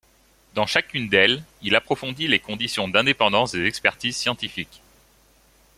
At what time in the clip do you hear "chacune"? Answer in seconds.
0.65-1.09